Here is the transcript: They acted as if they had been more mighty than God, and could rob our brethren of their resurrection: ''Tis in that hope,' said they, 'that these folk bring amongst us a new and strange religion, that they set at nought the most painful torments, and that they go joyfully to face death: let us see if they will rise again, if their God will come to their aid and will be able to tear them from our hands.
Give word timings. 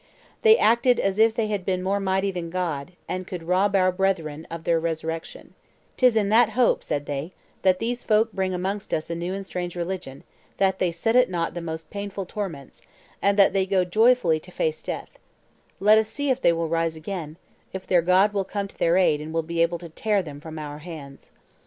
They 0.41 0.57
acted 0.57 0.99
as 0.99 1.19
if 1.19 1.35
they 1.35 1.45
had 1.49 1.63
been 1.63 1.83
more 1.83 1.99
mighty 1.99 2.31
than 2.31 2.49
God, 2.49 2.93
and 3.07 3.27
could 3.27 3.43
rob 3.43 3.75
our 3.75 3.91
brethren 3.91 4.47
of 4.49 4.63
their 4.63 4.79
resurrection: 4.79 5.53
''Tis 5.95 6.15
in 6.15 6.29
that 6.29 6.49
hope,' 6.57 6.83
said 6.83 7.05
they, 7.05 7.33
'that 7.61 7.77
these 7.77 8.03
folk 8.03 8.31
bring 8.31 8.51
amongst 8.51 8.95
us 8.95 9.11
a 9.11 9.15
new 9.15 9.31
and 9.35 9.45
strange 9.45 9.75
religion, 9.75 10.23
that 10.57 10.79
they 10.79 10.89
set 10.89 11.15
at 11.15 11.29
nought 11.29 11.53
the 11.53 11.61
most 11.61 11.91
painful 11.91 12.25
torments, 12.25 12.81
and 13.21 13.37
that 13.37 13.53
they 13.53 13.67
go 13.67 13.85
joyfully 13.85 14.39
to 14.39 14.49
face 14.51 14.81
death: 14.81 15.19
let 15.79 15.99
us 15.99 16.07
see 16.07 16.31
if 16.31 16.41
they 16.41 16.51
will 16.51 16.67
rise 16.67 16.95
again, 16.95 17.37
if 17.71 17.85
their 17.85 18.01
God 18.01 18.33
will 18.33 18.43
come 18.43 18.67
to 18.69 18.77
their 18.79 18.97
aid 18.97 19.21
and 19.21 19.31
will 19.31 19.43
be 19.43 19.61
able 19.61 19.77
to 19.77 19.87
tear 19.89 20.23
them 20.23 20.41
from 20.41 20.57
our 20.57 20.79
hands. 20.79 21.29